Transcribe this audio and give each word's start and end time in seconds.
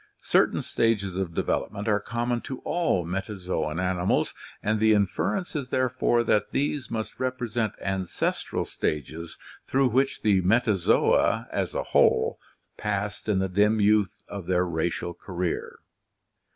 Certain 0.23 0.63
stages 0.63 1.15
of 1.15 1.35
development 1.35 1.87
are 1.87 1.99
common 1.99 2.41
to 2.41 2.57
all 2.61 3.05
metazoan 3.05 3.79
animals 3.79 4.33
and 4.63 4.79
the 4.79 4.93
inference 4.95 5.55
is 5.55 5.69
therefore 5.69 6.23
that 6.23 6.49
these 6.49 6.89
must 6.89 7.19
represent 7.19 7.73
ancestral 7.79 8.65
stages 8.65 9.37
through 9.67 9.89
which 9.89 10.23
the 10.23 10.41
Metazoa 10.41 11.47
as 11.51 11.75
a 11.75 11.83
whole 11.83 12.39
passed 12.77 13.29
in 13.29 13.37
the 13.37 13.47
dim 13.47 13.79
youth 13.79 14.23
of 14.27 14.47
their 14.47 14.65
racial 14.65 15.13
career. 15.13 15.77